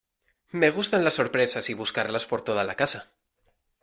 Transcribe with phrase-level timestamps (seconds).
[0.49, 3.11] me gustan las sorpresas y buscarlas por toda la casa.